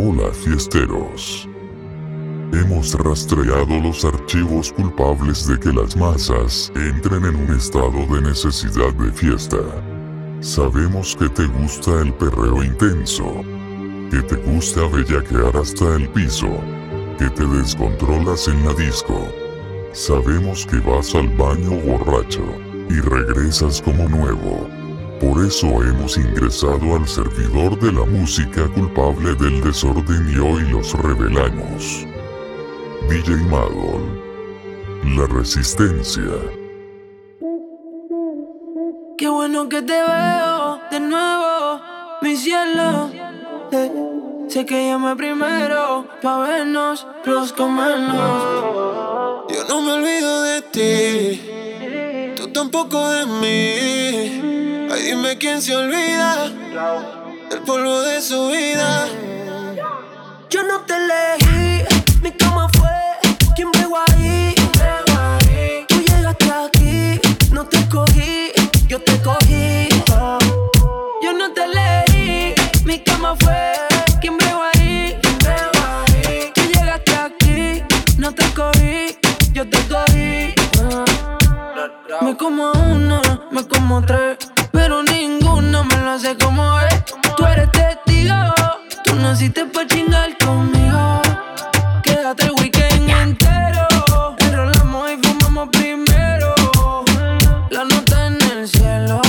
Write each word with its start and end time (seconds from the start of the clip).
Hola 0.00 0.32
fiesteros. 0.32 1.48
Hemos 2.52 2.94
rastreado 2.94 3.80
los 3.80 4.04
archivos 4.04 4.72
culpables 4.72 5.44
de 5.48 5.58
que 5.58 5.72
las 5.72 5.96
masas 5.96 6.72
entren 6.76 7.24
en 7.24 7.34
un 7.34 7.56
estado 7.56 8.06
de 8.06 8.22
necesidad 8.22 8.94
de 8.94 9.10
fiesta. 9.10 9.58
Sabemos 10.38 11.16
que 11.16 11.28
te 11.28 11.46
gusta 11.46 12.00
el 12.00 12.14
perreo 12.14 12.62
intenso, 12.62 13.42
que 14.12 14.22
te 14.22 14.36
gusta 14.36 14.86
bellaquear 14.86 15.56
hasta 15.56 15.96
el 15.96 16.08
piso, 16.10 16.60
que 17.18 17.28
te 17.30 17.44
descontrolas 17.44 18.46
en 18.46 18.64
la 18.64 18.74
disco. 18.74 19.26
Sabemos 19.92 20.64
que 20.64 20.78
vas 20.78 21.12
al 21.16 21.28
baño 21.30 21.72
borracho 21.72 22.44
y 22.88 23.00
regresas 23.00 23.82
como 23.82 24.08
nuevo. 24.08 24.68
Por 25.20 25.44
eso 25.44 25.66
hemos 25.82 26.16
ingresado 26.16 26.94
al 26.94 27.08
servidor 27.08 27.76
de 27.80 27.90
la 27.92 28.04
música 28.04 28.68
culpable 28.68 29.34
del 29.34 29.60
desorden 29.60 30.32
y 30.32 30.38
hoy 30.38 30.62
los 30.70 30.92
revelamos. 30.92 32.06
DJ 33.08 33.36
Magol. 33.50 34.22
La 35.16 35.26
resistencia. 35.26 36.22
Qué 39.16 39.28
bueno 39.28 39.68
que 39.68 39.82
te 39.82 39.92
veo 39.92 40.80
de 40.88 41.00
nuevo, 41.00 41.80
mi 42.22 42.36
cielo. 42.36 43.10
Eh, 43.72 43.92
sé 44.46 44.64
que 44.66 44.86
llamé 44.86 45.16
primero 45.16 46.06
pa' 46.22 46.38
vernos, 46.46 47.04
los 47.24 47.52
comernos. 47.52 49.44
Yo 49.48 49.64
no 49.68 49.82
me 49.82 49.92
olvido 49.94 50.42
de 50.42 50.62
ti, 50.62 52.34
tú 52.36 52.52
tampoco 52.52 53.08
de 53.08 53.26
mí. 53.26 54.57
Dime 55.04 55.38
quién 55.38 55.62
se 55.62 55.74
olvida 55.74 56.48
del 57.50 57.60
polvo 57.64 58.00
de 58.02 58.20
su 58.20 58.48
vida. 58.48 59.06
Yo 60.50 60.62
no 60.64 60.80
te 60.80 60.94
elegí, 60.94 61.47
naciste 89.48 89.64
pa' 89.72 89.86
chingar 89.86 90.36
conmigo. 90.38 91.22
Quédate 92.02 92.44
el 92.44 92.52
weekend 92.52 93.10
entero, 93.10 93.86
enrolamos 94.38 95.10
y 95.10 95.16
fumamos 95.26 95.68
primero. 95.70 96.54
La 97.70 97.84
nota 97.84 98.26
en 98.26 98.38
el 98.42 98.68
cielo 98.68 99.20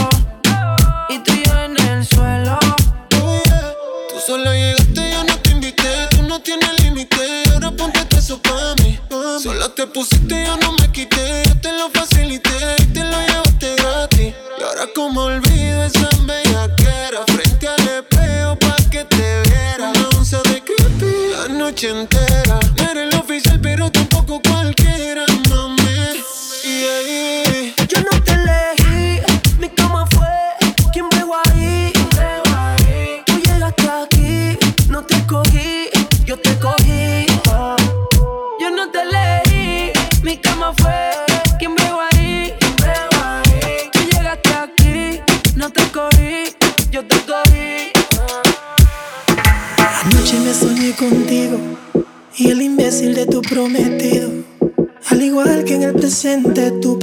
y 1.09 1.19
tú 1.19 1.33
y 1.33 1.43
yo 1.47 1.63
en 1.63 1.77
el 1.87 2.05
suelo. 2.05 2.59
Tú 3.09 3.19
sola 4.25 4.53
llegaste, 4.53 5.11
yo 5.11 5.23
no 5.23 5.37
te 5.37 5.51
invité. 5.51 6.07
Tú 6.11 6.23
no 6.23 6.39
tienes 6.41 6.83
límite, 6.83 7.43
ahora 7.53 7.71
ponte 7.71 7.99
eso 8.17 8.41
pa' 8.41 8.75
mí. 8.83 8.99
Sola 9.41 9.69
te 9.73 9.87
pusiste, 9.87 10.45
yo 10.45 10.57
no 10.57 10.73
me 10.73 10.78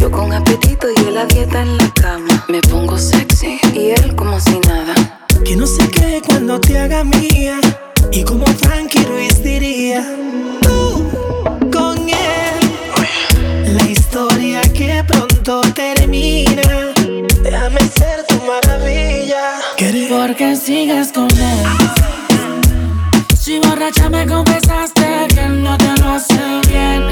Yo 0.00 0.10
con 0.10 0.32
apetito 0.32 0.88
y 0.90 1.08
él 1.08 1.16
a 1.16 1.24
dieta 1.26 1.62
en 1.62 1.76
la 1.76 1.90
cama. 1.94 2.44
Me 2.48 2.60
pongo 2.62 2.98
sexy 2.98 3.58
y 3.74 3.90
él 3.90 4.14
como 4.16 4.38
si 4.40 4.58
nada. 4.60 4.94
Que 5.44 5.56
no 5.56 5.66
se 5.66 5.88
quede 5.88 6.20
cuando 6.22 6.60
te 6.60 6.78
haga 6.78 7.04
mía. 7.04 7.60
Y 8.12 8.22
como 8.24 8.46
Frankie 8.46 9.04
Ruiz 9.04 9.42
diría, 9.42 10.04
tú 10.62 11.10
con 11.72 12.08
él. 12.08 13.76
La 13.76 13.84
historia 13.90 14.60
que 14.60 15.02
pronto 15.06 15.60
termina. 15.74 16.92
Déjame 17.42 17.80
ser 17.80 18.24
tu 18.28 18.36
maravilla. 18.46 18.94
Porque 20.08 20.56
sigues 20.56 21.12
con 21.12 21.30
él. 21.30 21.66
Si 23.38 23.58
borracha 23.58 24.08
me 24.08 24.26
confesaste 24.26 25.26
que 25.34 25.40
él 25.40 25.62
no 25.62 25.76
te 25.76 26.00
lo 26.00 26.10
hace 26.12 26.40
bien. 26.68 27.10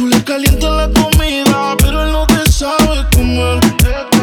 Tú 0.00 0.06
le 0.06 0.24
calientas 0.24 0.70
la 0.70 0.88
comida, 0.98 1.76
pero 1.76 2.04
él 2.04 2.12
no 2.12 2.26
te 2.26 2.50
sabe 2.50 3.04
comer. 3.14 3.60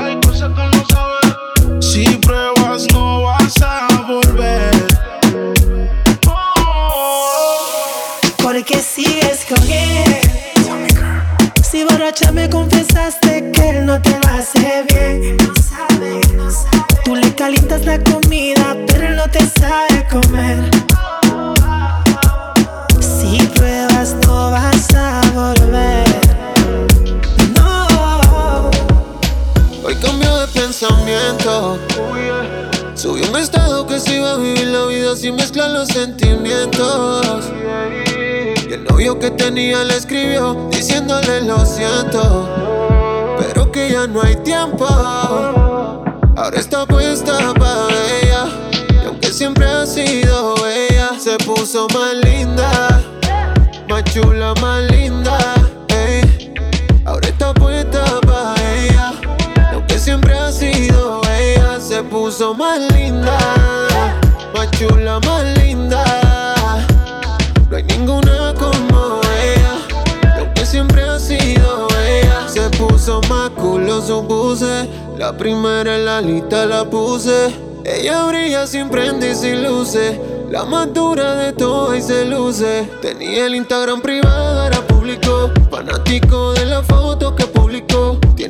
Hay 0.01 0.19
cosas 0.21 0.51
que 0.55 0.75
no 0.75 0.83
sabe. 0.89 1.81
Si 1.83 2.03
pruebas, 2.15 2.87
no 2.93 3.21
vas 3.21 3.61
a 3.61 3.87
volver. 4.07 4.87
Oh. 6.25 8.17
Porque 8.41 8.81
sigues 8.81 9.45
con 9.47 9.61
él. 9.71 10.17
Si 11.61 11.83
borracha 11.83 12.31
me 12.31 12.49
confesaste 12.49 13.51
que 13.51 13.69
él 13.69 13.85
no 13.85 14.01
te 14.01 14.17
hace 14.31 14.83
bien. 14.89 15.37
No. 15.37 16.49
Tú 17.05 17.15
le 17.15 17.35
calientas 17.35 17.85
la 17.85 18.03
comida, 18.03 18.75
pero 18.87 19.09
él 19.09 19.15
no 19.15 19.29
te 19.29 19.45
sabe 19.47 20.07
comer. 20.09 20.76
Subió 32.95 33.29
un 33.29 33.37
estado 33.37 33.85
que 33.85 33.99
se 33.99 34.15
iba 34.15 34.33
a 34.33 34.37
vivir 34.37 34.67
la 34.67 34.85
vida 34.85 35.15
sin 35.15 35.35
mezclar 35.35 35.69
los 35.71 35.87
sentimientos. 35.87 37.45
Y 38.67 38.73
el 38.73 38.83
novio 38.83 39.19
que 39.19 39.29
tenía 39.31 39.83
le 39.83 39.95
escribió 39.95 40.67
diciéndole 40.71 41.41
lo 41.41 41.65
siento. 41.65 42.49
Pero 43.39 43.71
que 43.71 43.91
ya 43.91 44.07
no 44.07 44.21
hay 44.21 44.35
tiempo. 44.37 44.85
Ahora 44.87 46.57
está 46.59 46.85
puesta 46.85 47.53
para 47.53 47.87
ella. 48.21 48.45
Y 49.03 49.05
aunque 49.05 49.31
siempre 49.31 49.65
ha 49.65 49.85
sido 49.85 50.55
ella, 50.67 51.11
se 51.19 51.37
puso 51.37 51.87
más 51.93 52.15
linda. 52.15 53.01
Más 53.87 54.03
chula, 54.05 54.53
más 54.61 54.81
linda. 54.91 55.66
Puso 62.27 62.53
más 62.53 62.77
linda. 62.91 63.37
Más 64.53 64.69
chula, 64.71 65.17
más 65.21 65.45
linda. 65.59 66.03
No 67.69 67.77
hay 67.77 67.83
ninguna 67.83 68.53
como 68.53 69.21
ella. 69.41 69.75
Y 70.35 70.39
aunque 70.41 70.65
siempre 70.65 71.03
ha 71.03 71.17
sido 71.19 71.87
ella, 72.05 72.45
se 72.49 72.69
puso 72.71 73.21
más 73.29 73.51
culo 73.51 74.01
supuse. 74.01 74.89
La 75.17 75.37
primera 75.37 75.95
en 75.95 76.03
la 76.03 76.19
lista 76.19 76.65
la 76.65 76.83
puse. 76.83 77.55
Ella 77.85 78.25
brilla 78.25 78.67
sin 78.67 78.89
prende 78.89 79.31
y 79.31 79.35
sin 79.35 79.63
luces. 79.63 80.19
La 80.51 80.65
más 80.65 80.93
dura 80.93 81.35
de 81.35 81.53
todas 81.53 81.97
y 81.97 82.01
se 82.01 82.25
luce. 82.25 82.89
Tenía 83.01 83.45
el 83.45 83.55
Instagram 83.55 84.01
privado, 84.01 84.67
era 84.67 84.81
público 84.81 84.97
público, 85.07 85.51
fanático 85.71 86.53
de 86.55 86.65
la 86.65 86.83
foto 86.83 87.33
que 87.33 87.45
publicó. 87.45 87.66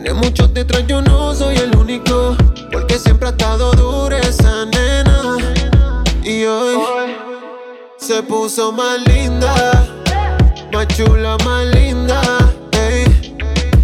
Tiene 0.08 0.22
muchos 0.22 0.54
detrás, 0.54 0.88
yo 0.88 1.02
no 1.02 1.36
soy 1.36 1.58
el 1.58 1.76
único, 1.76 2.38
porque 2.72 2.98
siempre 2.98 3.28
ha 3.28 3.32
estado 3.32 3.74
dura 3.74 4.18
esa 4.20 4.64
nena. 4.64 5.36
Y 6.24 6.46
hoy 6.46 6.78
se 7.98 8.24
puso 8.24 8.72
más 8.72 9.06
linda, 9.06 9.86
más 10.72 10.88
chula, 10.88 11.36
más 11.44 11.66
linda. 11.76 12.22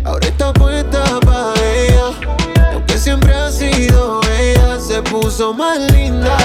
Ahora 0.06 0.26
está 0.26 0.54
puesta 0.54 1.20
para 1.26 1.62
ella, 1.62 2.72
aunque 2.72 2.98
siempre 2.98 3.34
ha 3.34 3.52
sido 3.52 4.22
ella, 4.40 4.80
se 4.80 5.02
puso 5.02 5.54
más 5.54 5.78
linda, 5.92 6.38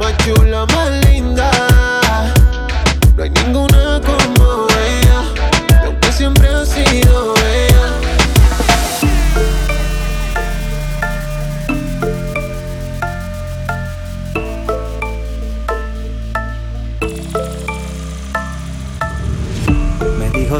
más 0.00 0.16
chula, 0.18 0.64
más 0.66 0.90
linda. 0.90 1.09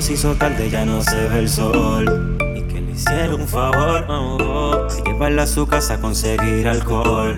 Si 0.00 0.14
hizo 0.14 0.34
tarde 0.34 0.70
ya 0.70 0.84
no 0.84 1.02
se 1.02 1.28
ve 1.28 1.40
el 1.40 1.48
sol 1.48 2.36
y 2.56 2.62
que 2.62 2.80
le 2.80 2.92
hiciera 2.92 3.34
un 3.34 3.46
favor, 3.46 4.04
oh, 4.08 4.38
oh, 4.40 4.88
llevarla 5.04 5.42
a 5.42 5.46
su 5.46 5.66
casa 5.66 5.94
a 5.94 6.00
conseguir 6.00 6.66
alcohol, 6.66 7.36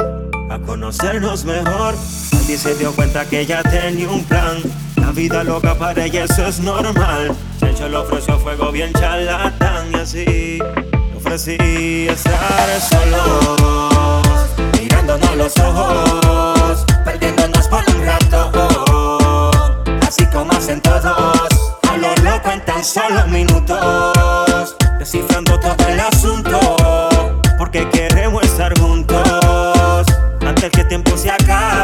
a 0.49 0.59
conocernos 0.59 1.45
mejor. 1.45 1.95
Nadie 2.33 2.57
se 2.57 2.75
dio 2.77 2.93
cuenta 2.93 3.25
que 3.27 3.41
ella 3.41 3.63
tenía 3.63 4.09
un 4.09 4.25
plan 4.25 4.63
vida 5.13 5.45
loca 5.45 5.75
para 5.75 6.05
ella 6.05 6.25
eso 6.25 6.47
es 6.47 6.61
normal. 6.61 7.35
Chencho 7.59 7.89
le 7.89 7.97
ofreció 7.97 8.39
fuego 8.39 8.73
bien 8.73 8.93
charlatán 8.95 9.91
y 9.93 9.95
así 9.97 10.59
ofrecí 11.17 12.07
estar 12.09 12.81
solos, 12.81 14.49
mirándonos 14.81 15.37
los 15.37 15.57
ojos, 15.59 16.87
perdiéndonos 17.05 17.69
por 17.69 17.85
un 17.95 18.07
rato, 18.07 19.51
así 20.07 20.25
como 20.27 20.53
hacen 20.53 20.81
todos, 20.81 21.52
a 22.05 22.15
lo 22.15 22.31
loco 22.31 22.51
en 22.51 22.61
tan 22.65 22.85
solo 22.85 23.27
minutos, 23.29 24.77
descifrando 24.99 25.59
todo 25.59 25.89
el 25.89 26.01
asunto, 26.01 26.59
porque 27.59 27.89
queremos 27.91 28.43
estar 28.45 28.77
juntos, 28.79 30.07
antes 30.41 30.71
que 30.71 30.81
el 30.81 30.89
tiempo 30.89 31.17
se 31.17 31.31
acabe 31.31 31.82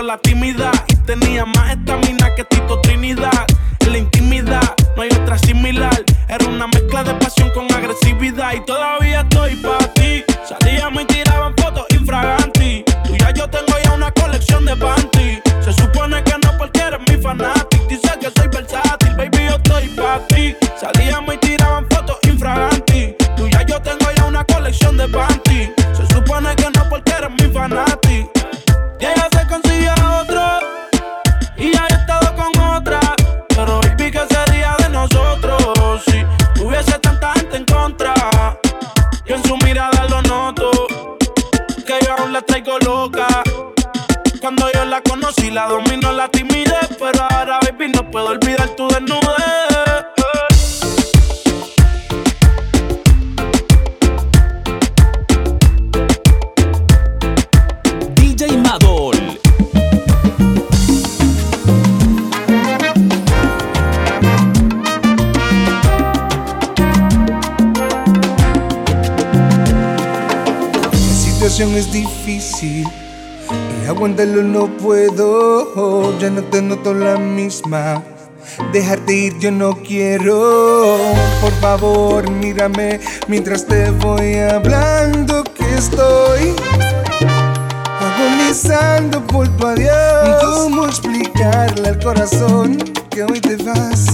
es 0.00 0.27
aguantarlo 73.88 74.42
no 74.42 74.66
puedo. 74.76 76.18
Ya 76.18 76.30
no 76.30 76.42
te 76.42 76.62
noto 76.62 76.92
la 76.94 77.16
misma. 77.18 78.02
Dejarte 78.72 79.14
ir 79.14 79.38
yo 79.38 79.50
no 79.50 79.76
quiero. 79.76 80.98
Por 81.40 81.52
favor, 81.60 82.30
mírame 82.30 83.00
mientras 83.26 83.66
te 83.66 83.90
voy 83.90 84.36
hablando 84.36 85.44
que 85.44 85.74
estoy 85.74 86.54
agonizando 88.00 89.26
por 89.26 89.48
tu 89.56 89.66
adiós. 89.66 90.42
¿Cómo 90.42 90.86
explicarle 90.86 91.88
al 91.88 91.98
corazón 91.98 92.78
que 93.10 93.24
hoy 93.24 93.40
te 93.40 93.56
vas? 93.56 94.06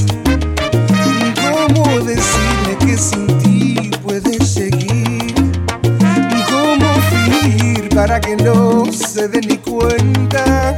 ¿Cómo 1.42 1.84
decirle 2.00 2.78
que 2.80 2.96
sin 2.96 3.26
ti 3.38 3.90
puedes 4.02 4.48
seguir? 4.48 5.03
Para 7.94 8.20
que 8.20 8.36
no 8.36 8.84
se 8.92 9.28
dé 9.28 9.40
ni 9.40 9.56
cuenta 9.58 10.74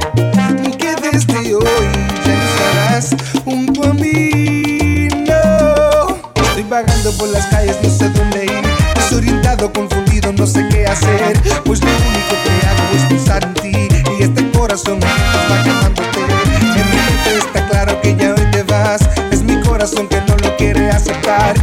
que 0.77 0.95
desde 1.01 1.55
hoy 1.55 1.87
ya 2.23 2.35
no 2.35 2.43
estarás 2.43 3.15
junto 3.43 3.89
a 3.89 3.93
mí. 3.93 5.07
No, 5.25 6.43
estoy 6.43 6.63
vagando 6.69 7.11
por 7.17 7.29
las 7.29 7.47
calles, 7.47 7.77
no 7.81 7.89
sé 7.89 8.09
dónde 8.09 8.45
ir. 8.45 8.61
Desorientado, 8.95 9.73
confundido, 9.73 10.31
no 10.33 10.45
sé 10.45 10.67
qué 10.69 10.85
hacer. 10.85 11.41
Pues 11.65 11.83
lo 11.83 11.89
único 11.89 12.35
que 12.43 12.67
hago 12.67 12.95
es 12.95 13.03
pensar 13.05 13.43
en 13.43 13.53
ti. 13.55 13.87
Y 14.19 14.23
este 14.23 14.51
corazón 14.51 14.99
está 15.01 15.63
quemándote. 15.63 16.19
En 16.19 16.89
mi 16.89 16.97
mente 16.97 17.37
está 17.39 17.67
claro 17.67 17.99
que 18.01 18.15
ya 18.15 18.35
hoy 18.35 18.51
te 18.51 18.63
vas. 18.63 19.01
Es 19.31 19.41
mi 19.41 19.59
corazón 19.61 20.07
que 20.07 20.21
no 20.21 20.35
lo 20.37 20.55
quiere 20.55 20.91
aceptar. 20.91 21.56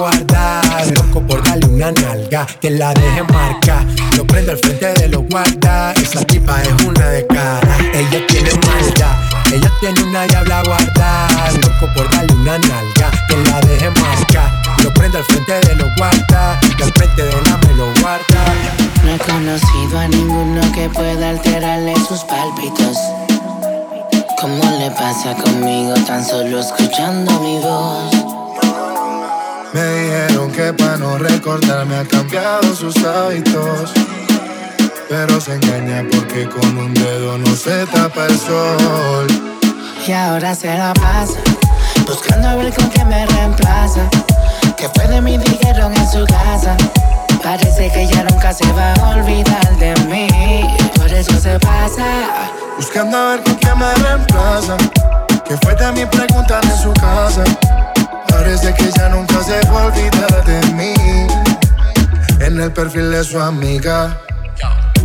Una 0.00 0.10
guardada. 0.10 0.84
Loco 0.94 1.20
por 1.26 1.42
darle 1.42 1.66
una 1.66 1.92
nalga. 1.92 2.46
Que 2.60 2.70
la 2.70 2.92
deje 2.94 3.22
marca. 3.24 3.84
Lo 4.16 4.26
prende 4.26 4.52
al 4.52 4.58
frente 4.58 4.92
de 4.94 5.08
los 5.08 5.22
guardas. 5.28 5.96
Esa 5.98 6.24
tipa 6.24 6.62
es 6.62 6.84
una 6.84 7.06
de 7.08 7.26
cara. 7.26 7.78
Ella 7.92 8.26
tiene 8.26 8.50
maldad. 8.66 9.16
Ella 9.52 9.70
tiene 9.80 10.02
una 10.02 10.24
diabla 10.24 10.62
guardada. 10.64 11.50
Loco 11.52 11.92
por 11.94 12.10
darle 12.10 12.34
una 12.34 12.58
nalga. 12.58 13.10
Que 13.28 13.36
la 13.36 13.60
deje 13.60 13.90
marca. 14.00 14.62
Lo 14.82 14.92
prende 14.94 15.18
al 15.18 15.24
frente 15.24 15.52
de 15.52 15.74
los 15.76 15.88
guardas. 15.96 16.58
Al 16.82 16.92
frente 16.92 17.22
de 17.22 17.32
la 17.32 17.56
me 17.58 17.74
lo 17.74 17.92
guarda. 18.00 18.44
No 19.04 19.14
he 19.14 19.18
conocido 19.18 19.98
a 19.98 20.08
ninguno 20.08 20.60
que 20.72 20.88
pueda 20.90 21.30
alterarle 21.30 21.94
sus 22.08 22.20
pálpitos. 22.24 22.98
¿Cómo 24.40 24.64
le 24.78 24.90
pasa 24.92 25.34
conmigo 25.34 25.92
tan 26.06 26.24
solo 26.24 26.60
escuchando 26.60 27.40
mi 27.40 27.58
voz? 27.58 28.39
Me 29.72 29.84
dijeron 29.84 30.50
que 30.50 30.72
para 30.72 30.96
no 30.96 31.18
recordarme 31.18 31.96
ha 31.96 32.04
cambiado 32.04 32.74
sus 32.74 32.96
hábitos. 33.04 33.92
Pero 35.08 35.40
se 35.40 35.54
engaña 35.54 36.04
porque 36.10 36.48
con 36.48 36.76
un 36.76 36.94
dedo 36.94 37.38
no 37.38 37.54
se 37.54 37.86
tapa 37.86 38.26
el 38.26 38.38
sol. 38.38 39.26
Y 40.06 40.12
ahora 40.12 40.54
se 40.54 40.66
la 40.76 40.92
pasa 40.94 41.38
buscando 42.10 42.48
a 42.48 42.56
ver 42.56 42.74
con 42.74 42.90
qué 42.90 43.04
me 43.04 43.24
reemplaza. 43.26 44.00
Que 44.76 44.88
fue 44.88 45.06
de 45.06 45.20
mí 45.20 45.38
dijeron 45.38 45.94
en 45.96 46.10
su 46.10 46.24
casa. 46.26 46.76
Parece 47.42 47.90
que 47.90 48.06
ya 48.06 48.24
nunca 48.24 48.52
se 48.52 48.70
va 48.72 48.92
a 48.94 49.10
olvidar 49.10 49.76
de 49.78 49.94
mí. 50.06 50.28
Por 50.96 51.12
eso 51.12 51.38
se 51.38 51.58
pasa. 51.60 52.04
Buscando 52.76 53.16
a 53.16 53.30
ver 53.30 53.42
con 53.44 53.54
quién 53.54 53.78
me 53.78 53.94
reemplaza. 53.94 54.76
Que 55.44 55.56
fue 55.58 55.74
de 55.76 55.92
mí 55.92 56.06
preguntan 56.06 56.62
en 56.64 56.78
su 56.78 56.92
casa. 56.94 57.44
Parece 58.40 58.72
que 58.72 58.90
ya 58.90 59.10
nunca 59.10 59.44
se 59.44 59.60
va 59.68 59.82
a 59.82 59.86
olvidar 59.88 60.44
de 60.46 60.72
mí. 60.72 60.94
En 62.40 62.58
el 62.58 62.72
perfil 62.72 63.10
de 63.10 63.22
su 63.22 63.38
amiga. 63.38 64.18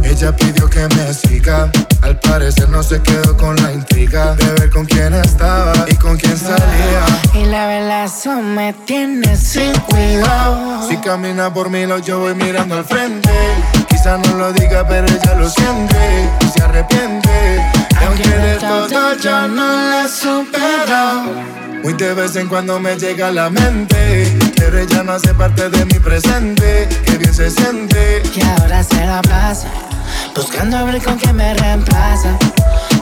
Ella 0.04 0.34
pidió 0.34 0.69
que 0.69 0.88
me 0.95 1.13
siga. 1.13 1.69
Al 2.02 2.17
parecer 2.21 2.69
no 2.69 2.82
se 2.82 3.02
quedó 3.02 3.36
con 3.36 3.58
la 3.58 3.74
intriga 3.74 4.36
de 4.36 4.45
ver 4.54 4.69
con 4.69 4.86
quién 4.86 5.13
estaba 5.15 5.74
y 5.86 5.95
con 5.95 6.15
quién 6.15 6.38
salía. 6.38 7.04
Y 7.34 7.43
la 7.43 8.06
eso 8.06 8.41
me 8.41 8.71
tiene 8.86 9.36
sin 9.36 9.74
cuidado. 9.80 10.88
Si 10.88 10.95
camina 10.98 11.54
por 11.54 11.69
mí, 11.69 11.86
lo 11.86 12.00
yo 12.00 12.19
voy 12.19 12.36
mirando 12.36 12.76
al 12.78 12.86
frente. 12.86 13.30
Quizá 14.06 14.20
no 14.20 14.38
lo 14.38 14.54
diga, 14.54 14.88
pero 14.88 15.08
ella 15.08 15.34
lo 15.34 15.50
siente 15.50 16.30
y 16.39 16.46
se 16.46 16.62
arrepiente. 16.62 17.60
Y 18.00 18.04
aunque 18.04 18.30
de 18.30 18.56
todo 18.58 19.18
yo 19.18 19.48
no 19.48 19.89
la 19.89 20.08
supero. 20.08 21.82
Muy 21.82 21.94
de 21.94 22.13
vez 22.13 22.36
en 22.36 22.48
cuando 22.48 22.80
me 22.80 22.96
llega 22.98 23.30
a 23.30 23.32
la 23.32 23.50
mente. 23.50 24.32
Pero 24.58 24.78
ella 24.78 25.02
no 25.02 25.13
hace 25.13 25.34
parte 25.34 25.72
de 25.72 25.86
mi 25.86 25.98
presente. 25.98 26.88
Que 27.04 27.18
bien 27.18 27.34
se 27.34 27.50
siente. 27.50 28.22
Y 28.36 28.44
ahora 28.44 28.84
se 28.84 29.04
la 29.08 29.24
pasa. 29.24 29.70
Buscando 30.36 30.78
a 30.78 30.84
ver 30.84 31.02
con 31.02 31.18
qué 31.18 31.34
me 31.34 31.56
reemplaza. 31.56 32.38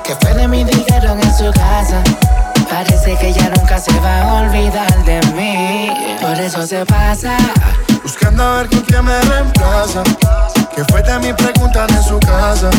Que 0.05 0.15
fue 0.21 0.33
de 0.35 0.47
mí 0.47 0.63
dijeron 0.63 1.19
en 1.21 1.35
su 1.35 1.51
casa. 1.51 2.01
Parece 2.69 3.17
que 3.17 3.33
ya 3.33 3.49
nunca 3.49 3.77
se 3.77 3.91
va 3.99 4.21
a 4.21 4.33
olvidar 4.43 5.03
de 5.03 5.19
mí. 5.33 5.89
Por 6.21 6.39
eso 6.39 6.65
se 6.65 6.85
pasa. 6.85 7.35
Buscando 8.03 8.43
a 8.43 8.57
ver 8.57 8.69
con 8.69 8.81
quién 8.81 9.05
me 9.05 9.19
reemplaza. 9.21 10.03
Que 10.75 10.83
fue 10.85 11.01
de 11.03 11.19
mí 11.19 11.31
preguntan 11.33 11.89
en 11.89 12.03
su 12.03 12.19
casa. 12.19 12.69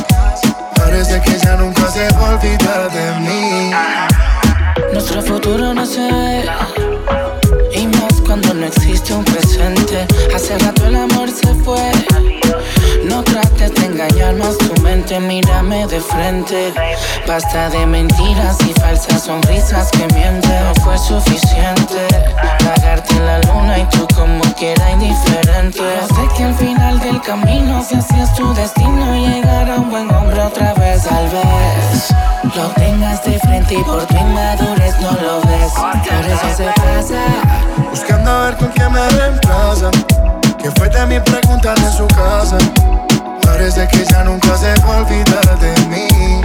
Parece 0.77 1.21
que 1.23 1.39
ya 1.39 1.57
nunca 1.57 1.91
se 1.91 2.07
va 2.11 2.37
de 2.37 3.21
mí. 3.21 3.71
Nuestro 4.93 5.23
futuro 5.23 5.73
no 5.73 5.87
se 5.87 6.13
ve. 6.13 6.45
Y 7.75 7.87
más 7.87 8.21
cuando 8.27 8.53
no 8.53 8.67
existe 8.67 9.15
un 9.15 9.25
presente. 9.25 10.07
Hace 10.35 10.59
rato 10.59 10.87
el 10.87 10.97
amor 10.97 11.31
se 11.31 11.55
fue. 11.65 11.91
No 13.05 13.23
trates 13.23 13.75
de 13.75 13.87
engañar 13.87 14.35
más 14.35 14.59
tu 14.59 14.81
mente, 14.83 15.19
mírame 15.21 15.87
de 15.87 16.01
frente. 16.01 16.75
Basta 17.27 17.71
de 17.71 17.87
mentiras 17.87 18.59
y 18.69 18.73
falsas 18.79 19.25
sonrisas 19.25 19.91
que 19.91 20.07
mienten. 20.15 20.65
No 20.65 20.75
fue 20.83 20.99
suficiente 20.99 22.07
pagarte 22.59 23.15
la 23.21 23.39
luna 23.41 23.79
y 23.79 23.89
tú 23.91 24.07
como 24.15 24.43
quiera 25.71 25.95
indiferente. 25.95 26.15
Sé 26.15 26.37
que 26.37 26.45
al 26.45 26.55
final 26.55 27.01
del 27.01 27.21
camino, 27.21 27.83
si 27.83 27.97
así 27.97 28.21
es 28.21 28.33
tu 28.35 28.53
destino, 28.55 29.15
llegar 29.15 29.71
a 29.71 29.77
un 29.77 29.91
buen 29.91 30.13
hombre 30.15 30.41
otra 30.41 30.75
vez, 30.75 31.05
tal 31.05 31.29
vez. 31.29 32.15
Lo 32.55 32.69
tengas 32.71 33.25
de 33.25 33.39
frente 33.41 33.75
y 33.75 33.83
por 33.83 34.05
tu 34.07 34.17
inmadurez 34.17 35.01
no 35.01 35.13
lo 35.13 35.41
ves. 35.43 35.73
Por 35.73 36.27
eso 36.27 36.57
se 36.57 36.65
pasa. 36.65 37.23
Buscando 37.91 38.31
a 38.31 38.45
ver 38.45 38.57
con 38.57 38.69
quién 38.69 38.93
me 38.93 39.09
reemplaza. 39.11 39.91
Que 40.59 40.71
fue 40.73 40.89
de 40.89 41.07
mí 41.07 41.21
preguntan 41.21 41.77
en 41.79 41.93
su 41.93 42.07
casa. 42.09 42.59
Parece 43.43 43.87
que 43.89 44.05
ya 44.05 44.25
nunca 44.25 44.57
se 44.57 44.75
va 44.83 44.97
a 44.97 45.01
olvidar 45.01 45.59
de 45.59 45.81
mí. 45.87 46.45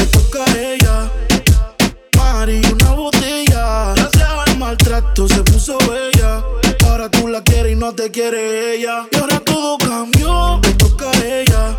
Te 7.95 8.11
quiere 8.11 8.75
ella. 8.75 9.07
Y 9.11 9.17
ahora 9.17 9.39
todo 9.39 9.77
cambió. 9.77 10.59
Te 10.61 10.73
toca 10.73 11.09
a 11.09 11.25
ella. 11.25 11.77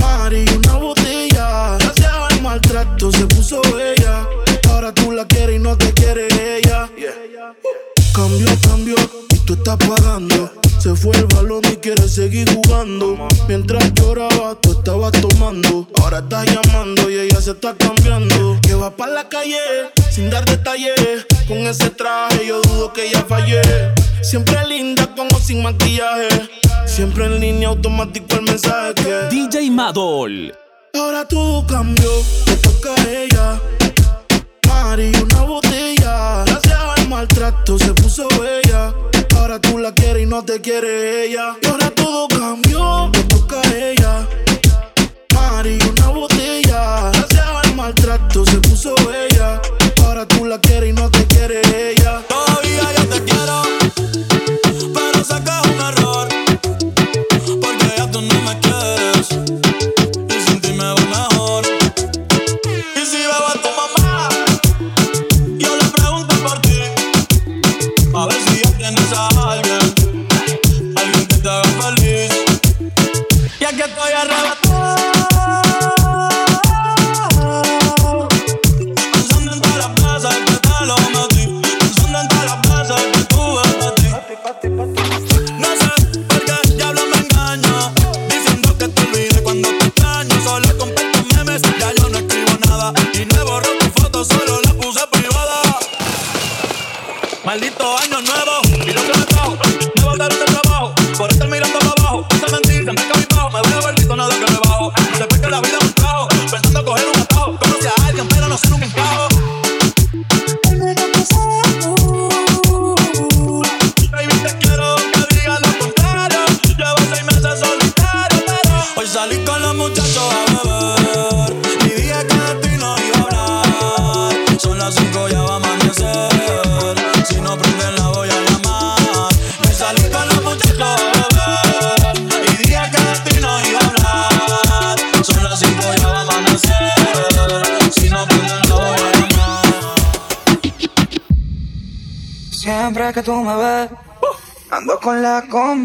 Mari, 0.00 0.44
una 0.56 0.74
botella. 0.76 1.76
Gracias 1.78 2.12
al 2.30 2.42
maltrato 2.42 3.10
se 3.12 3.26
puso 3.26 3.60
bella. 3.74 4.26
Ahora 4.68 4.92
tú 4.92 5.12
la 5.12 5.26
quieres 5.26 5.56
y 5.56 5.58
no 5.58 5.76
te 5.76 5.92
quiere 5.92 6.28
ella. 6.56 6.90
Cambió, 8.14 8.48
cambió 8.62 8.96
y 9.30 9.38
tú 9.38 9.54
estás 9.54 9.76
pagando. 9.76 10.50
Se 10.88 10.96
fue 10.96 11.14
el 11.18 11.26
balón 11.26 11.60
y 11.70 11.76
quiere 11.76 12.08
seguir 12.08 12.48
jugando. 12.50 13.28
Mientras 13.46 13.92
lloraba, 13.92 14.54
tú 14.58 14.72
estabas 14.72 15.12
tomando. 15.12 15.86
Ahora 16.00 16.20
estás 16.20 16.46
llamando 16.46 17.10
y 17.10 17.18
ella 17.18 17.42
se 17.42 17.50
está 17.50 17.74
cambiando. 17.74 18.58
Que 18.62 18.72
va 18.72 18.96
para 18.96 19.12
la 19.12 19.28
calle 19.28 19.58
sin 20.10 20.30
dar 20.30 20.46
detalles. 20.46 21.26
Con 21.46 21.58
ese 21.58 21.90
traje 21.90 22.46
yo 22.46 22.62
dudo 22.62 22.90
que 22.94 23.06
ella 23.06 23.22
fallé. 23.28 23.60
Siempre 24.22 24.66
linda 24.66 25.14
como 25.14 25.38
sin 25.38 25.62
maquillaje. 25.62 26.28
Siempre 26.86 27.26
en 27.26 27.38
línea 27.38 27.68
automático 27.68 28.36
el 28.36 28.44
mensaje 28.44 28.94
que 28.94 29.28
DJ 29.28 29.70
Madol. 29.70 30.54
Ahora 30.94 31.28
todo 31.28 31.66
cambió, 31.66 32.10
te 32.46 32.56
toca 32.56 32.94
a 32.94 33.10
ella. 33.10 33.60
Mari, 34.66 35.12
una 35.22 35.42
botella. 35.42 36.44
Gracias 36.46 36.78
al 36.96 37.08
maltrato 37.10 37.78
se 37.78 37.92
puso 37.92 38.26
bella. 38.40 38.94
Ahora 39.48 39.62
tú 39.62 39.78
la 39.78 39.94
quieres 39.94 40.24
y 40.24 40.26
no 40.26 40.44
te 40.44 40.60
quiere 40.60 41.24
ella. 41.24 41.56
Y 41.62 41.66
ahora 41.68 41.90
todo 41.92 42.28
cambió, 42.28 43.08
te 43.10 43.22
toca 43.24 43.58
a 43.58 43.74
ella. 43.74 44.28
Mari, 45.32 45.78
una 45.88 46.08
botella. 46.08 47.10
Gracias 47.14 47.46
al 47.64 47.74
maltrato 47.74 48.44
se 48.44 48.58
puso 48.58 48.94
bella. 49.06 49.58
Ahora 50.04 50.28
tú 50.28 50.44
la 50.44 50.60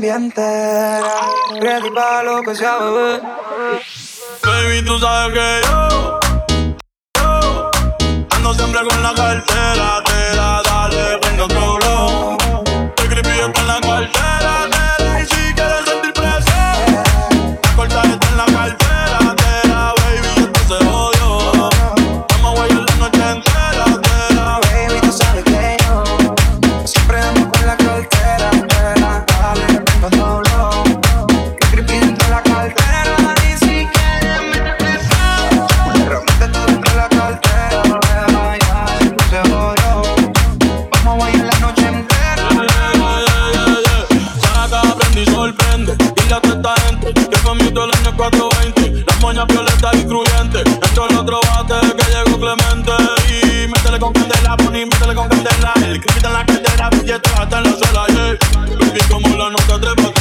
cumbia 0.03 0.15
entera. 0.15 1.15
Ready 1.61 1.89
pa' 1.91 2.23
lo 2.23 2.41
que 2.43 2.55
sea, 2.55 2.77
bebé. 2.77 3.42
420, 48.29 49.03
las 49.05 49.21
moñas 49.21 49.45
violeta 49.47 49.91
y 49.93 50.05
crujiente. 50.05 50.63
Esto 50.81 51.07
es 51.09 51.15
otro 51.17 51.41
bate 51.41 51.75
que 51.93 52.03
llegó 52.09 52.39
Clemente. 52.39 52.91
Y 53.27 53.67
métele 53.67 53.99
con 53.99 54.13
candela, 54.13 54.55
Bonnie, 54.63 54.85
métele 54.85 55.13
con 55.13 55.27
candela. 55.27 55.73
El 55.83 55.99
crítico 55.99 56.27
en 56.27 56.33
la 56.33 56.45
cartera, 56.45 56.89
billetes 56.89 57.33
hasta 57.33 57.57
en 57.57 57.63
la 57.65 57.71
suela, 57.71 58.07
yeah. 58.07 58.37
Baby, 58.79 58.99
como 59.09 59.27
la 59.35 59.49
nota 59.49 59.79
trepa 59.81 60.12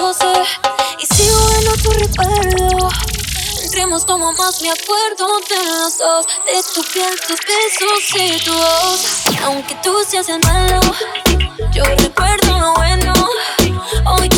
12 0.00 0.26
y 0.98 1.06
sigo 1.06 1.50
en 1.52 1.82
tu 1.82 1.90
recuerdo. 1.90 2.88
Entremos 3.62 4.04
como 4.04 4.32
más 4.34 4.60
me 4.60 4.70
acuerdo 4.70 5.40
de 5.48 5.64
los 5.64 5.98
dos, 5.98 6.26
de 6.44 6.62
tu 6.74 6.82
piel, 6.92 7.18
tus 7.26 7.40
besos 7.40 8.20
y 8.20 8.44
tu 8.44 8.52
voz. 8.52 9.00
Aunque 9.44 9.74
tú 9.82 9.94
seas 10.06 10.28
el 10.28 10.40
malo, 10.40 10.80
yo 11.72 11.84
recuerdo 11.84 12.58
lo 12.58 12.74
bueno. 12.74 13.14
Hoy 14.04 14.28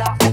la 0.00 0.29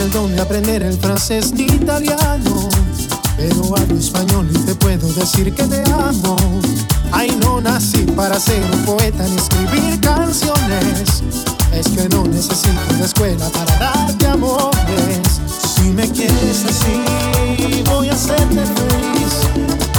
el 0.00 0.10
don 0.12 0.34
de 0.34 0.40
aprender 0.40 0.82
el 0.82 0.98
francés 0.98 1.52
ni 1.52 1.64
italiano. 1.64 2.68
Pero 3.36 3.76
hablo 3.76 3.98
español 3.98 4.48
y 4.50 4.58
te 4.58 4.74
puedo 4.74 5.06
decir 5.12 5.54
que 5.54 5.64
te 5.64 5.82
amo. 5.90 6.36
Ay, 7.12 7.36
no 7.40 7.60
nací 7.60 8.02
para 8.16 8.38
ser 8.38 8.62
un 8.72 8.84
poeta 8.84 9.24
ni 9.24 9.36
escribir 9.36 10.00
canciones. 10.00 11.22
Es 11.72 11.88
que 11.88 12.08
no 12.08 12.24
necesito 12.24 12.80
una 12.94 13.04
escuela 13.04 13.48
para 13.50 13.76
darte 13.78 14.26
amores. 14.26 15.20
Si 15.76 15.90
me 15.90 16.08
quieres 16.10 16.64
así, 16.64 17.82
voy 17.90 18.08
a 18.08 18.12
hacerte 18.12 18.64
feliz. 18.64 19.34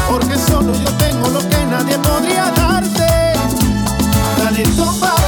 Porque 0.09 0.37
solo 0.37 0.73
yo 0.73 0.91
tengo 0.97 1.27
lo 1.29 1.39
que 1.47 1.65
nadie 1.65 1.97
podría 1.99 2.51
darte. 2.51 3.07
Dale. 4.37 5.20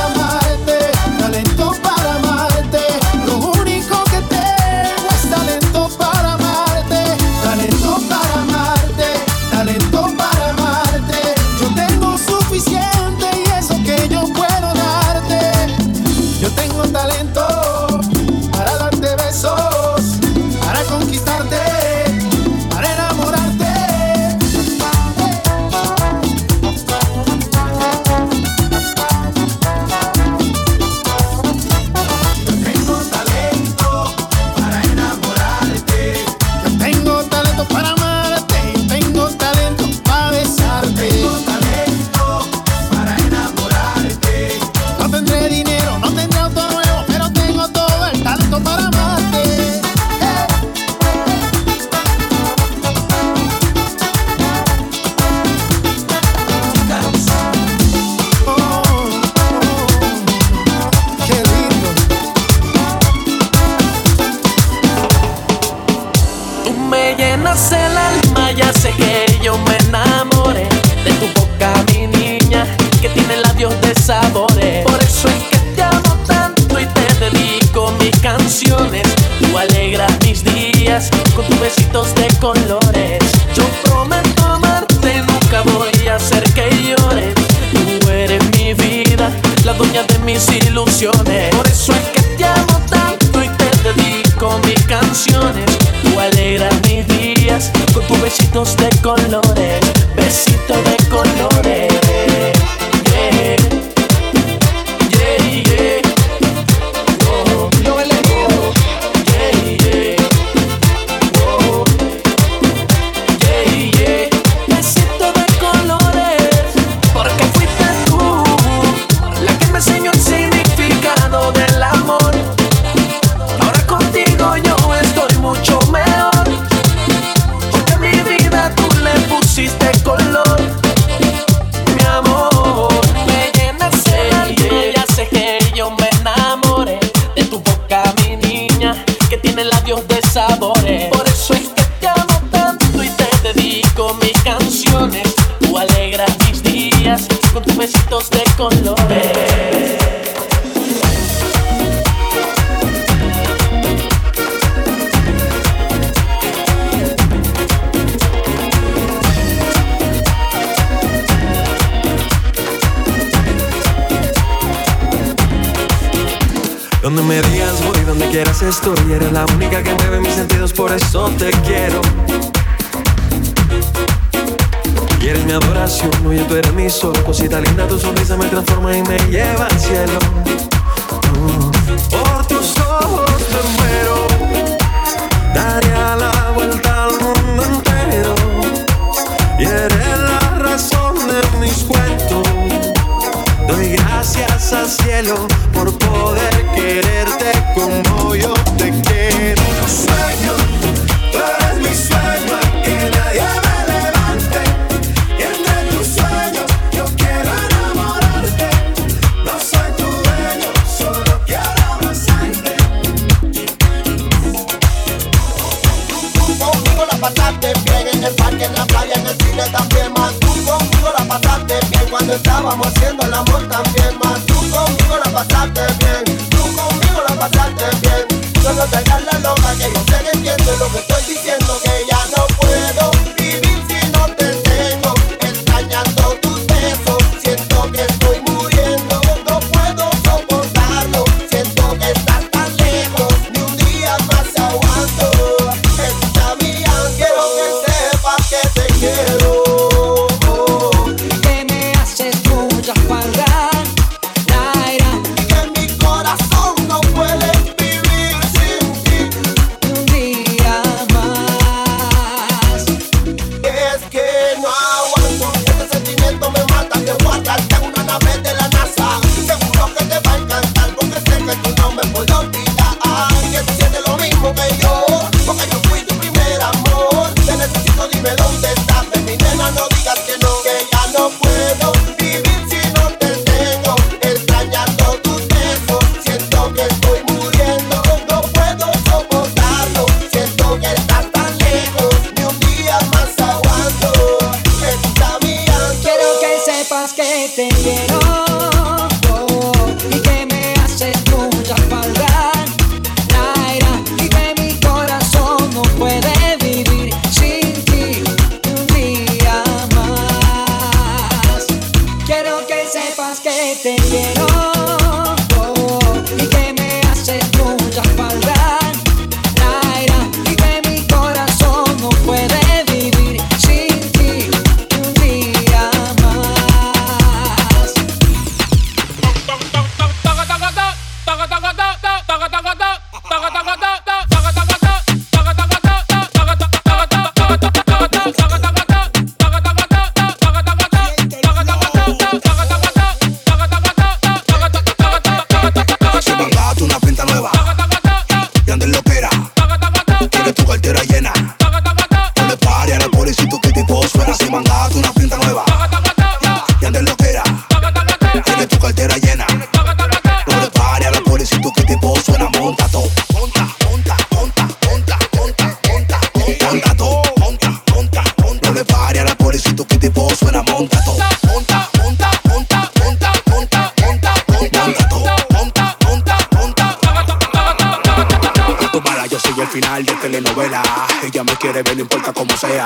ella 381.44 381.52
me 381.52 381.58
quiere 381.58 381.84
ver, 381.84 381.96
no 381.96 382.02
importa 382.02 382.34
cómo 382.34 382.56
sea. 382.58 382.86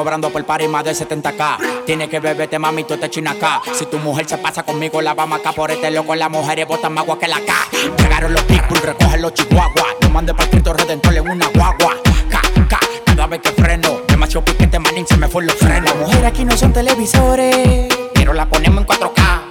Cobrando 0.00 0.30
por 0.30 0.42
par 0.46 0.62
y 0.62 0.66
más 0.66 0.82
de 0.82 0.92
70k. 0.92 1.84
Tienes 1.84 2.08
que 2.08 2.20
beberte, 2.20 2.58
mami, 2.58 2.84
tú 2.84 2.96
te 2.96 3.10
china 3.10 3.32
acá. 3.32 3.60
Si 3.74 3.84
tu 3.84 3.98
mujer 3.98 4.26
se 4.26 4.38
pasa 4.38 4.62
conmigo, 4.62 5.02
la 5.02 5.12
vamos 5.12 5.40
acá 5.40 5.52
por 5.52 5.70
este 5.70 5.90
loco. 5.90 6.14
Las 6.14 6.30
mujeres 6.30 6.66
botan 6.66 6.94
más 6.94 7.02
agua 7.04 7.18
que 7.18 7.28
la 7.28 7.38
K. 7.38 7.52
Llegaron 7.98 8.32
los 8.32 8.42
pitbull, 8.44 8.78
recogen 8.78 9.20
los 9.20 9.34
chihuahuas. 9.34 9.96
No 10.00 10.08
mande 10.08 10.32
para 10.32 10.48
Cristo 10.48 10.72
Redentor 10.72 11.14
en 11.14 11.28
una 11.28 11.46
guagua. 11.48 11.96
K, 12.30 12.40
K, 12.66 12.78
cada 13.04 13.26
vez 13.26 13.42
que 13.42 13.50
freno. 13.50 14.00
Demasiado 14.08 14.42
piquete, 14.42 14.78
manín, 14.78 15.06
se 15.06 15.18
me 15.18 15.28
fue 15.28 15.44
los 15.44 15.56
frenos. 15.56 15.84
Las 15.84 15.96
mujeres 15.96 16.24
aquí 16.24 16.46
no 16.46 16.56
son 16.56 16.72
televisores, 16.72 17.94
pero 18.14 18.32
la 18.32 18.48
ponemos 18.48 18.80
en 18.80 18.86
4K. 18.86 19.42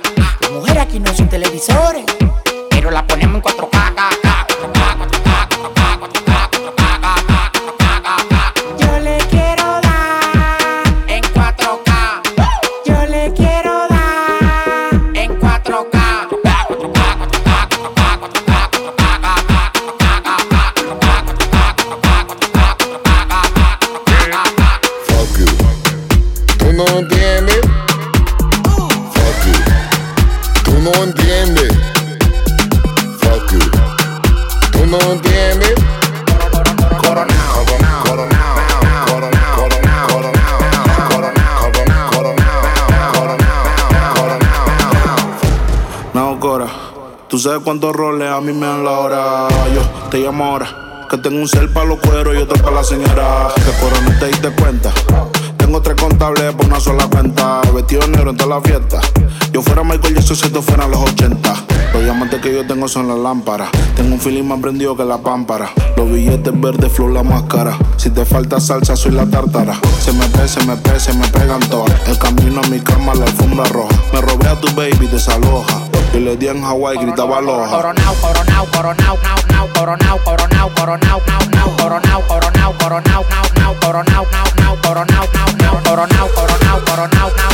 Las 0.42 0.52
mujeres 0.52 0.82
aquí 0.82 1.00
no 1.00 1.14
son 1.14 1.30
televisores, 1.30 2.06
tú 47.40 47.44
sabes 47.44 47.64
cuántos 47.64 47.96
roles 47.96 48.30
a 48.30 48.42
mí 48.42 48.52
me 48.52 48.68
dan 48.68 48.84
la 48.84 48.92
hora. 48.92 49.48
Yo 49.74 49.82
te 50.10 50.18
llamo 50.18 50.44
ahora. 50.44 51.06
Que 51.10 51.18
tengo 51.20 51.38
un 51.38 51.48
cel 51.48 51.70
para 51.70 51.86
los 51.86 51.98
cueros 52.00 52.36
y 52.36 52.42
otro 52.42 52.62
para 52.62 52.76
la 52.76 52.84
señora. 52.84 53.48
Que 53.56 53.72
Cora 53.80 54.02
no 54.02 54.20
te 54.20 54.28
diste 54.28 54.50
cuenta. 54.62 54.92
Tengo 55.56 55.82
tres 55.82 55.96
contables 55.96 56.54
por 56.54 56.66
una 56.66 56.82
sola 56.82 57.08
cuenta. 57.08 57.62
Vestido 57.74 58.06
negro 58.10 58.32
en 58.32 58.36
toda 58.36 58.58
la 58.58 58.62
fiesta. 58.62 59.00
Yo 59.52 59.64
fuera 59.64 59.84
Michael 59.84 60.16
Jackson 60.16 60.36
si 60.36 60.46
esto 60.46 60.62
fueran 60.62 60.92
los 60.92 61.02
80. 61.02 61.54
Los 61.94 62.04
diamantes 62.04 62.40
que 62.40 62.54
yo 62.54 62.66
tengo 62.68 62.88
son 62.88 63.08
las 63.08 63.18
lámparas. 63.18 63.70
Tengo 63.96 64.14
un 64.14 64.20
feeling 64.20 64.44
más 64.44 64.60
prendido 64.60 64.96
que 64.96 65.04
la 65.04 65.18
pámpara. 65.18 65.72
Los 65.98 66.12
billetes 66.12 66.54
verdes, 66.60 66.92
flor 66.92 67.12
la 67.12 67.24
máscara. 67.24 67.78
Si 67.98 68.12
te 68.12 68.26
falta 68.26 68.60
salsa, 68.60 68.96
soy 68.96 69.12
la 69.12 69.26
tártara. 69.26 69.80
Se 70.00 70.14
me 70.14 70.26
pe, 70.28 70.48
se 70.48 70.64
me 70.66 70.78
pe, 70.78 71.00
se 71.00 71.14
me 71.14 71.28
pegan 71.30 71.60
todas. 71.62 71.92
El 72.08 72.18
camino 72.20 72.62
a 72.64 72.68
mi 72.68 72.80
cama, 72.80 73.16
la 73.16 73.26
alfombra 73.26 73.66
roja. 73.66 73.96
Me 74.14 74.22
robé 74.22 74.48
a 74.48 74.56
tu 74.60 74.68
baby, 74.76 75.08
desaloja. 75.08 75.80
Y 76.14 76.20
le 76.20 76.38
di 76.38 76.48
en 76.48 76.62
Hawái, 76.64 76.98
gritaba 76.98 77.38
aloha. 77.40 77.70
Coronao, 77.70 78.14
coronao, 78.22 78.66
coronao, 78.72 79.18
nao, 79.24 79.38
nao, 79.50 79.68
coronao, 79.74 80.20
coronao, 80.24 80.70
coronao, 80.76 81.22
nao, 81.28 81.42
nao, 81.52 81.78
coronao, 81.78 82.22
coronao, 82.28 82.74
coronao, 82.78 83.26
nao, 83.30 83.44
nao, 83.58 83.76
coronao, 83.82 84.26
nao, 84.30 84.46
nao, 84.46 84.76
coronao, 84.82 85.26
nao, 85.26 85.26
nao, 85.28 85.28
coronao, 85.28 85.28
coronao, 85.34 85.80
coronao, 85.84 86.30
nao, 86.38 86.58
nao, 86.62 86.80
coronao, 86.86 87.49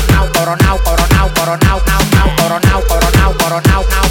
coronao, 1.45 1.79
coronao, 1.79 1.79
nao, 1.79 2.01
nao, 2.11 2.35
coronao, 2.37 2.81
coronao, 2.81 3.33
coronao, 3.33 3.61
nao, 3.61 3.83
nao, 3.83 3.83
coronao, 3.83 4.04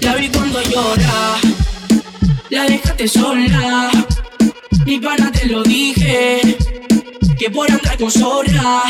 La 0.00 0.14
vi 0.16 0.30
cuando 0.30 0.62
llora. 0.62 1.36
La 2.48 2.64
dejaste 2.64 3.06
sola. 3.06 3.90
Mi 4.86 4.98
pana 4.98 5.30
te 5.30 5.44
lo 5.44 5.62
dije. 5.62 6.40
Que 7.38 7.50
por 7.50 7.70
andar 7.70 7.98
con 7.98 8.10
zorra. 8.10 8.84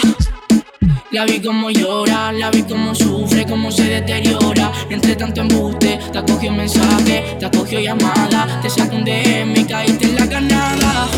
La 1.11 1.25
vi 1.25 1.41
como 1.41 1.71
llora, 1.71 2.31
la 2.31 2.53
vi 2.53 2.63
como 2.63 2.95
sufre, 2.95 3.45
como 3.47 3.73
se 3.73 3.83
deteriora. 3.83 4.71
Entre 4.91 5.17
tanto 5.17 5.41
embuste, 5.41 5.99
te 6.13 6.19
acogió 6.19 6.53
mensaje, 6.53 7.37
te 7.41 7.47
acogió 7.47 7.81
llamada, 7.81 8.61
te 8.63 8.71
saco 8.71 8.95
un 8.95 9.05
DM 9.05 9.57
y 9.57 9.65
caíste 9.65 10.05
en 10.05 10.15
la 10.15 10.29
canada. 10.29 11.09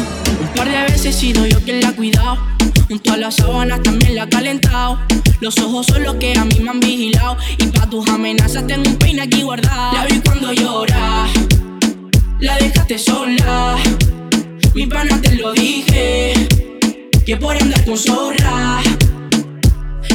Un 0.41 0.49
par 0.55 0.71
de 0.71 0.83
veces 0.85 1.05
he 1.05 1.13
sido 1.13 1.45
yo 1.45 1.61
quien 1.61 1.83
la 1.83 1.89
ha. 1.89 2.72
Junto 2.89 3.13
a 3.13 3.17
las 3.17 3.37
sábanas 3.37 3.83
también 3.83 4.15
la 4.15 4.25
ha 4.25 4.29
calentado. 4.29 4.99
Los 5.41 5.59
ojos 5.59 5.87
son 5.87 6.03
los 6.03 6.15
que 6.17 6.37
a 6.39 6.45
mí 6.45 6.61
me 6.61 6.71
han 6.71 6.81
vigilado. 6.81 7.37
Y 7.59 7.67
pa' 7.67 7.89
tus 7.89 8.09
amenazas 8.09 8.67
tengo 8.67 8.89
un 8.89 8.97
peine 8.97 9.23
aquí 9.23 9.43
guardado. 9.43 9.93
La 9.93 10.07
vi 10.07 10.21
cuando 10.21 10.53
llora, 10.53 11.27
la 12.41 12.57
dejaste 12.59 12.99
sola. 12.99 13.77
Mi 14.75 14.87
pana 14.87 15.21
te 15.21 15.35
lo 15.35 15.53
dije, 15.53 16.49
que 17.27 17.37
por 17.37 17.57
andar 17.57 17.85
con 17.85 17.99
zorra. 17.99 18.81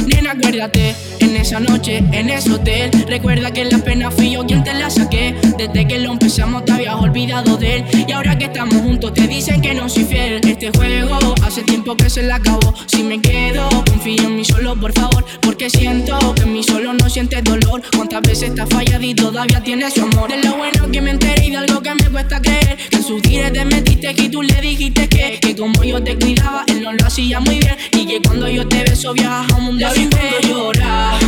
Nena, 0.08 0.32
acuérdate, 0.32 0.94
en 1.20 1.36
esa 1.36 1.60
noche, 1.60 1.98
en 1.98 2.30
ese 2.30 2.50
hotel. 2.52 2.90
Recuerda 3.06 3.50
que 3.50 3.64
la 3.64 3.78
pena 3.78 4.10
fui 4.10 4.32
yo 4.32 4.46
quien 4.46 4.64
te 4.64 4.72
la 4.72 4.88
saqué. 4.88 5.34
Desde 5.58 5.86
que 5.86 5.98
lo 5.98 6.12
empezamos 6.12 6.64
te 6.64 6.72
habías 6.72 6.94
olvidado 6.94 7.56
de 7.56 7.76
él. 7.76 7.84
Y 8.06 8.12
ahora 8.12 8.38
que 8.38 8.46
estamos 8.46 8.76
juntos 8.76 9.12
te 9.14 9.26
dicen 9.26 9.60
que 9.60 9.74
no 9.74 9.88
soy 9.88 10.04
fiel. 10.04 10.40
Este 10.46 10.70
juego 10.70 11.18
hace 11.42 11.62
tiempo 11.62 11.96
que 11.96 12.08
se 12.08 12.22
la 12.22 12.36
acabó. 12.36 12.74
Si 12.86 13.02
me 13.02 13.20
quedo, 13.20 13.68
confío 13.86 14.22
en 14.22 14.36
mí 14.36 14.44
solo, 14.44 14.74
por 14.76 14.92
favor. 14.92 15.24
Porque 15.42 15.68
siento 15.68 16.16
que 16.34 16.42
en 16.42 16.52
mí 16.52 16.62
solo 16.62 16.94
no 16.94 17.08
sientes 17.10 17.44
dolor. 17.44 17.82
Cuántas 17.94 18.22
veces 18.22 18.54
te 18.54 18.62
has 18.62 18.68
fallado 18.68 19.04
y 19.04 19.14
todavía 19.14 19.62
tienes 19.62 19.94
su 19.94 20.02
amor. 20.02 20.30
De 20.30 20.42
lo 20.42 20.56
bueno 20.56 20.90
que 20.90 21.00
me 21.02 21.10
enteré 21.10 21.46
y 21.46 21.50
de 21.50 21.58
algo 21.58 21.82
que 21.82 21.94
me 21.94 22.08
cuesta 22.08 22.40
creer. 22.40 22.76
Que 22.90 22.96
en 22.96 23.02
sus 23.04 23.20
días 23.22 23.52
te 23.52 23.64
metiste 23.64 24.14
y 24.16 24.28
tú 24.30 24.42
le 24.42 24.60
dijiste 24.60 25.08
que, 25.08 25.38
que 25.40 25.54
como 25.54 25.84
yo 25.84 26.02
te 26.02 26.16
cuidaba, 26.16 26.64
él 26.68 26.82
no 26.82 26.92
lo 26.92 27.06
hacía 27.06 27.40
muy 27.40 27.58
bien. 27.58 27.76
Y 27.92 28.06
que 28.06 28.20
cuando 28.22 28.48
yo 28.48 28.66
te 28.66 28.82
beso 28.84 29.12
viaja 29.12 29.46
a 29.52 29.56
un 29.56 29.64
mundo 29.64 29.86
sin 29.98 30.10
cuando 30.10 30.38
llora. 30.48 31.18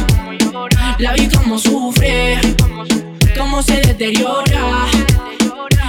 La 0.99 1.13
vi 1.15 1.29
como 1.29 1.59
sufre, 1.59 2.39
como 3.37 3.63
se 3.63 3.81
deteriora. 3.81 4.87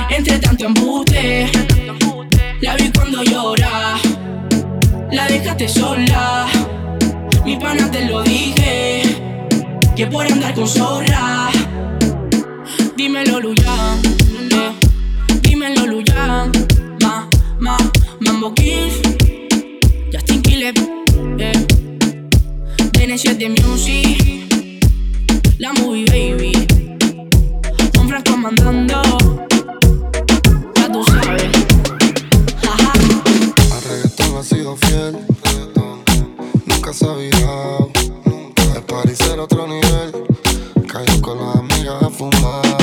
Entre 0.10 0.40
tanto 0.40 0.66
embuste, 0.66 1.50
la 2.62 2.76
vi 2.76 2.92
cuando 2.92 3.24
llora. 3.24 3.98
La 5.12 5.28
dejaste 5.28 5.68
sola, 5.68 6.48
mi 7.46 7.58
pana 7.58 7.90
te 7.92 8.06
lo 8.06 8.24
dije. 8.24 9.02
Que 9.96 10.08
por 10.08 10.26
andar 10.26 10.54
con 10.56 10.68
zorra, 10.68 11.50
dímelo 12.96 13.40
Luyan, 13.40 14.02
dímelo 15.42 15.86
Luyan, 15.86 16.52
ma, 17.02 17.28
ma, 17.60 17.78
mambo 18.22 18.54
kill, 18.54 18.90
Justin 20.12 20.42
eh. 20.48 21.01
Tennessee 23.12 23.36
de 23.36 23.50
Music, 23.50 24.48
la 25.58 25.74
movie 25.74 26.06
baby, 26.06 26.54
con 27.94 28.08
Franco 28.08 28.38
mandando, 28.38 29.02
ya 30.76 30.90
tú 30.90 31.04
sabes. 31.04 31.44
Al 33.70 33.82
reggaetón 33.84 34.38
ha 34.38 34.44
sido 34.44 34.78
fiel, 34.78 35.18
nunca 36.66 36.94
se 36.94 37.06
ha 37.06 37.14
virado. 37.16 37.92
El 38.76 38.84
party 38.84 39.14
ser 39.14 39.42
otro 39.42 39.68
nivel, 39.68 40.14
cayó 40.88 41.22
con 41.22 41.38
las 41.38 41.58
amigas 41.58 42.04
a 42.04 42.10
fumar. 42.10 42.81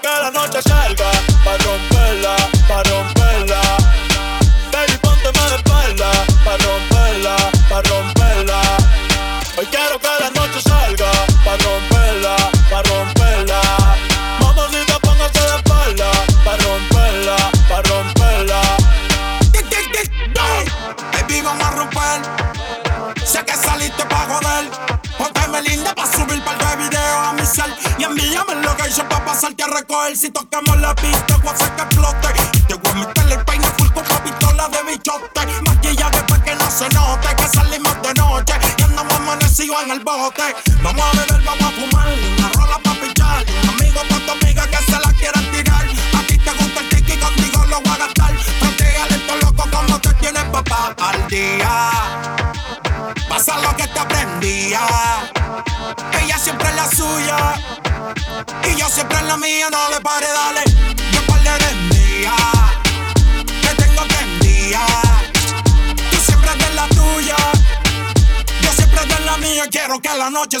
Que 0.00 0.08
la 0.08 0.30
noche 0.30 0.62
salga 0.62 1.29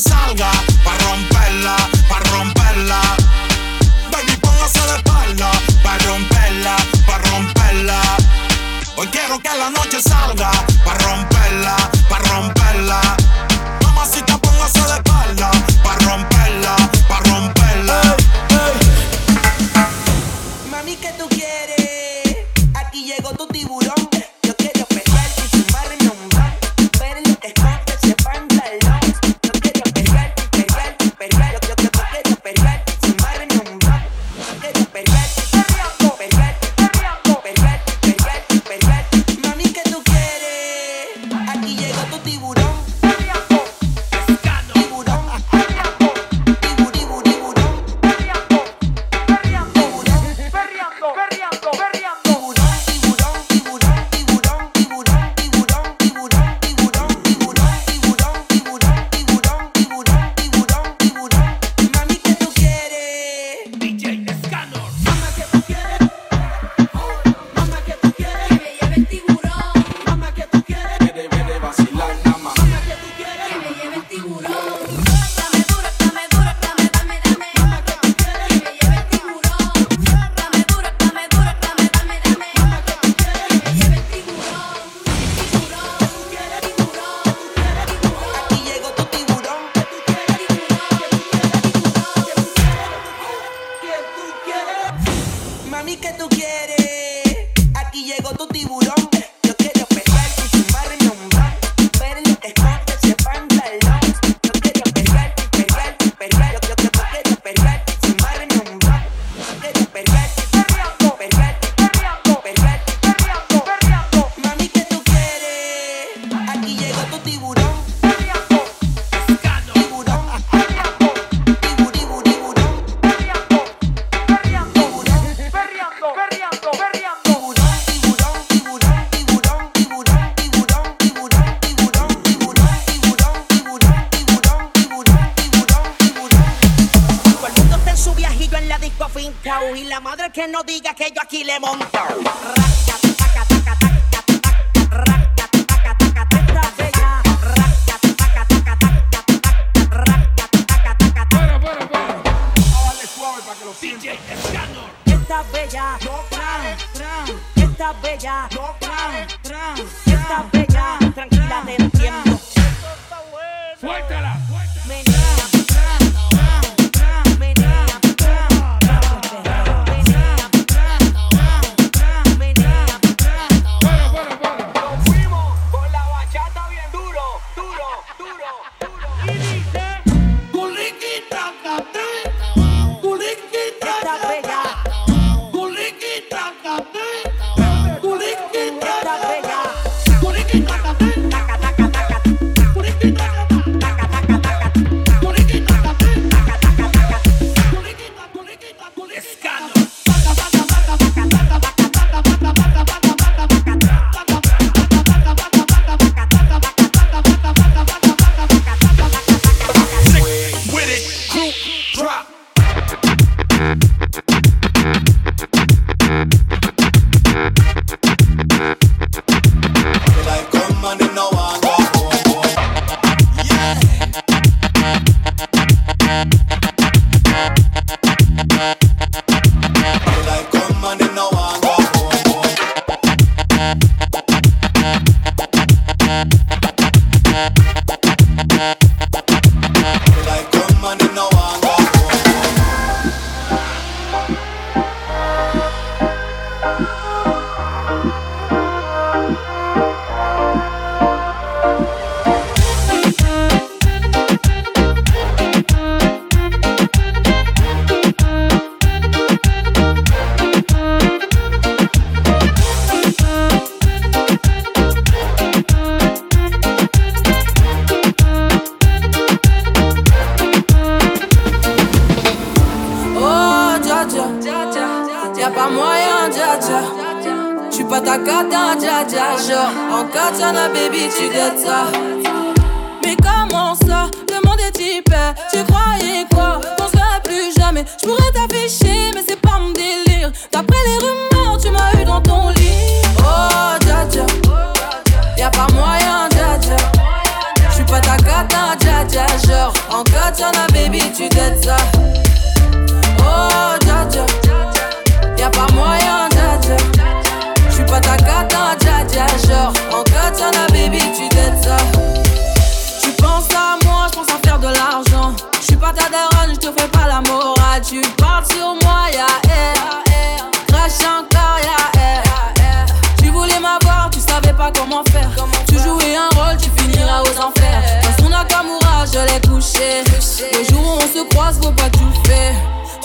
que 0.02 0.10
la 0.10 0.16
noche 0.16 0.40
salga. 0.40 0.49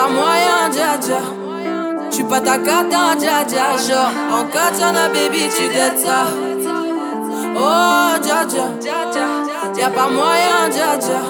Pas 0.00 0.08
moyen, 0.08 0.70
dja 0.72 0.96
dja. 0.98 1.20
J'suis 2.10 2.24
pas 2.24 2.40
ta 2.40 2.58
cata, 2.58 3.14
dja 3.18 3.44
dja. 3.44 3.76
Genre, 3.86 4.12
en 4.32 4.44
katana, 4.44 5.08
baby, 5.08 5.48
tu 5.56 5.68
dettes 5.68 5.98
ça. 5.98 6.20
Oh, 7.56 8.18
dja 8.22 8.44
dja. 8.50 8.66
Y'a 9.78 9.90
pas 9.90 10.08
moyen, 10.08 10.68
dja 10.70 10.96
dja. 11.00 11.20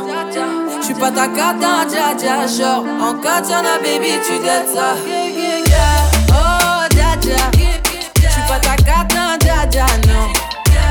J'suis 0.83 0.95
pas 0.95 1.11
ta 1.11 1.27
cata, 1.29 1.85
dja 1.89 2.15
dja. 2.17 2.47
Genre, 2.47 2.85
en 3.01 3.15
katana, 3.15 3.79
baby, 3.83 4.13
tu 4.27 4.39
dettes 4.39 4.71
ça. 4.75 4.95
Oh, 6.31 6.87
dja 6.91 7.17
dja. 7.21 7.51
J'suis 8.17 8.47
pas 8.49 8.61
ta 8.61 8.77
cata, 8.77 9.37
dja 9.41 9.67
dja, 9.67 9.87
non. 10.07 10.27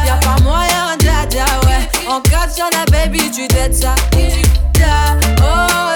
Y'a 0.06 0.16
pas 0.16 0.42
moyen, 0.44 0.98
dja 1.00 1.26
dja, 1.30 1.46
ouais. 1.66 1.84
En 2.08 2.20
katana, 2.22 2.84
baby, 2.92 3.32
tu 3.32 3.48
dettes 3.48 3.76
ça. 3.76 3.96
Oh, 5.42 5.96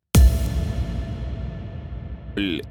ال... 2.37 2.70